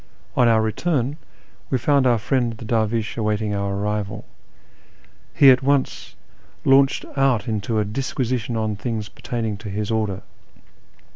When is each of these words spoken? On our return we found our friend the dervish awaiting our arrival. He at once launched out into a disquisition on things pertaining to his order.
On 0.35 0.47
our 0.47 0.63
return 0.63 1.17
we 1.69 1.77
found 1.77 2.07
our 2.07 2.17
friend 2.17 2.53
the 2.53 2.65
dervish 2.65 3.17
awaiting 3.17 3.53
our 3.53 3.75
arrival. 3.75 4.25
He 5.31 5.51
at 5.51 5.61
once 5.61 6.15
launched 6.65 7.05
out 7.15 7.47
into 7.47 7.77
a 7.77 7.85
disquisition 7.85 8.57
on 8.57 8.75
things 8.75 9.09
pertaining 9.09 9.57
to 9.57 9.69
his 9.69 9.91
order. 9.91 10.23